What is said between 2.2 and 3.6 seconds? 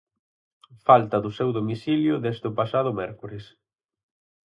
desde o pasado mércores.